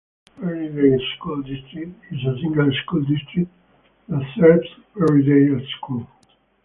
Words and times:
Perrydale 0.39 0.99
School 1.15 1.43
District 1.43 1.93
is 2.11 2.19
a 2.25 2.35
single-school 2.41 3.01
district 3.03 3.51
that 4.09 4.23
serves 4.39 4.67
Perrydale 4.97 5.63
School. 5.77 6.07